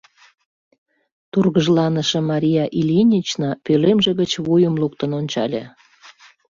[1.31, 5.63] Тургыжланыше Мария Ильинична пӧлемже гыч вуйым луктын ончале.